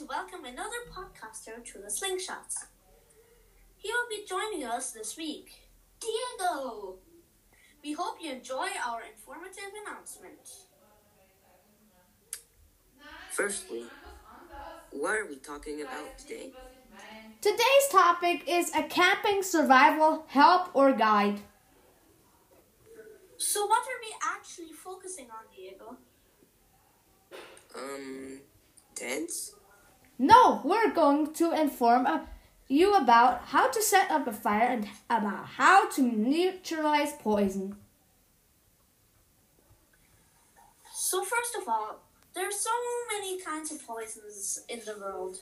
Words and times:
to 0.00 0.06
welcome 0.06 0.46
another 0.46 0.80
podcaster 0.90 1.62
to 1.62 1.76
the 1.76 1.88
Slingshots. 1.88 2.54
He 3.76 3.90
will 3.92 4.08
be 4.08 4.24
joining 4.26 4.64
us 4.64 4.92
this 4.92 5.14
week, 5.14 5.50
Diego. 6.00 6.94
We 7.84 7.92
hope 7.92 8.16
you 8.18 8.32
enjoy 8.32 8.68
our 8.86 9.02
informative 9.02 9.72
announcement. 9.84 10.48
Firstly, 13.28 13.82
what 14.90 15.18
are 15.18 15.26
we 15.26 15.36
talking 15.36 15.82
about 15.82 16.16
today? 16.16 16.52
Today's 17.42 17.88
topic 17.92 18.44
is 18.48 18.74
a 18.74 18.84
camping 18.84 19.42
survival 19.42 20.24
help 20.28 20.70
or 20.72 20.92
guide. 20.92 21.40
So, 23.36 23.66
what 23.66 23.82
are 23.82 24.00
we 24.00 24.14
actually 24.34 24.72
focusing 24.72 25.26
on, 25.26 25.44
Diego? 25.54 25.98
Um, 27.76 28.40
tents? 28.94 29.56
No, 30.22 30.60
we're 30.64 30.92
going 30.92 31.32
to 31.32 31.58
inform 31.58 32.04
uh, 32.04 32.20
you 32.68 32.92
about 32.92 33.40
how 33.46 33.70
to 33.70 33.82
set 33.82 34.10
up 34.10 34.26
a 34.26 34.32
fire 34.34 34.68
and 34.68 34.86
about 35.08 35.46
how 35.56 35.88
to 35.92 36.02
neutralize 36.02 37.14
poison. 37.14 37.76
So, 40.92 41.24
first 41.24 41.56
of 41.58 41.66
all, 41.66 42.00
there 42.34 42.46
are 42.46 42.52
so 42.52 42.68
many 43.10 43.40
kinds 43.40 43.72
of 43.72 43.82
poisons 43.86 44.62
in 44.68 44.80
the 44.84 45.00
world, 45.00 45.38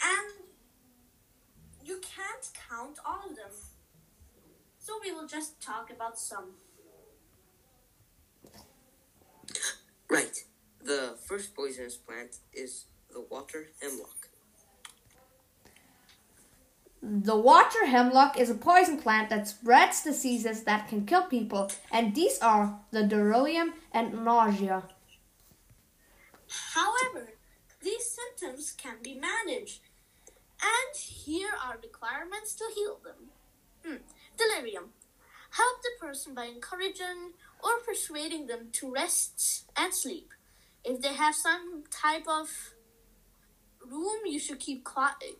and 0.00 0.46
you 1.84 2.00
can't 2.00 2.50
count 2.70 3.00
all 3.04 3.28
of 3.28 3.34
them. 3.34 3.50
So, 4.78 4.92
we 5.04 5.10
will 5.10 5.26
just 5.26 5.60
talk 5.60 5.90
about 5.90 6.20
some. 6.20 6.52
Right. 10.08 10.44
The 10.80 11.16
first 11.26 11.56
poisonous 11.56 11.96
plant 11.96 12.36
is 12.52 12.84
the 13.12 13.20
water 13.20 13.68
hemlock. 13.80 14.28
The 17.02 17.36
water 17.36 17.86
hemlock 17.86 18.38
is 18.38 18.48
a 18.48 18.54
poison 18.54 18.98
plant 18.98 19.28
that 19.30 19.48
spreads 19.48 20.04
diseases 20.04 20.62
that 20.64 20.88
can 20.88 21.04
kill 21.04 21.24
people, 21.24 21.70
and 21.90 22.14
these 22.14 22.38
are 22.38 22.78
the 22.92 23.02
delirium 23.02 23.74
and 23.92 24.24
nausea. 24.24 24.84
However, 26.74 27.32
these 27.82 28.06
symptoms 28.06 28.72
can 28.76 28.96
be 29.02 29.14
managed, 29.14 29.80
and 30.62 30.96
here 30.96 31.50
are 31.64 31.78
requirements 31.82 32.54
to 32.54 32.64
heal 32.72 33.00
them. 33.02 33.30
Hmm. 33.84 34.02
Delirium. 34.36 34.90
Help 35.50 35.82
the 35.82 36.06
person 36.06 36.34
by 36.34 36.44
encouraging 36.44 37.32
or 37.62 37.80
persuading 37.84 38.46
them 38.46 38.68
to 38.72 38.92
rest 38.92 39.64
and 39.76 39.92
sleep. 39.92 40.32
If 40.84 41.02
they 41.02 41.14
have 41.14 41.34
some 41.34 41.84
type 41.90 42.26
of 42.28 42.48
room, 42.48 42.81
you 44.32 44.38
should 44.38 44.58
keep 44.58 44.88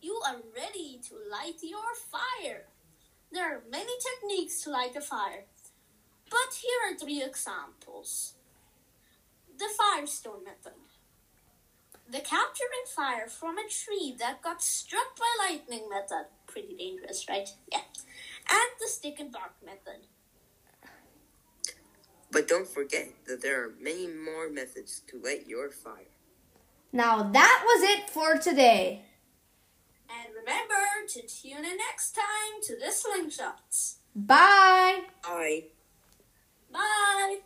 you 0.00 0.20
are 0.26 0.36
ready 0.54 1.00
to 1.08 1.14
light 1.30 1.62
your 1.62 1.94
fire. 2.10 2.64
There 3.32 3.56
are 3.56 3.62
many 3.70 3.92
techniques 3.98 4.62
to 4.62 4.70
light 4.70 4.96
a 4.96 5.00
fire, 5.00 5.44
but 6.30 6.54
here 6.62 6.78
are 6.86 6.98
three 6.98 7.22
examples. 7.22 8.34
The 9.58 9.68
firestone 9.76 10.44
method. 10.44 10.78
The 12.10 12.20
capturing 12.20 12.86
fire 12.86 13.28
from 13.28 13.58
a 13.58 13.68
tree 13.68 14.16
that 14.18 14.40
got 14.40 14.62
struck 14.62 15.16
by 15.18 15.50
lightning 15.50 15.88
method. 15.90 16.26
Pretty 16.46 16.74
dangerous, 16.74 17.26
right? 17.28 17.48
Yeah. 17.70 17.80
And 18.48 18.70
the 18.80 18.88
stick 18.88 19.20
and 19.20 19.30
bark 19.30 19.52
method. 19.64 20.06
But 22.30 22.48
don't 22.48 22.68
forget 22.68 23.08
that 23.26 23.42
there 23.42 23.62
are 23.62 23.74
many 23.80 24.06
more 24.06 24.48
methods 24.48 25.02
to 25.08 25.20
light 25.20 25.46
your 25.46 25.70
fire. 25.70 26.14
Now 26.92 27.22
that 27.22 27.62
was 27.66 27.82
it 27.90 28.10
for 28.10 28.38
today. 28.38 29.02
And 31.18 31.24
remember 31.24 31.28
to 31.28 31.42
tune 31.42 31.64
in 31.64 31.76
next 31.78 32.12
time 32.12 32.62
to 32.62 32.76
the 32.76 32.86
Slingshots. 32.86 33.96
Bye. 34.14 35.02
I 35.24 35.64
Bye! 36.72 37.38